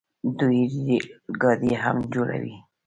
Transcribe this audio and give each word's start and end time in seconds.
دوی 0.39 0.59
ریل 0.73 1.05
ګاډي 1.41 1.71
هم 1.83 1.97
جوړوي. 2.13 2.55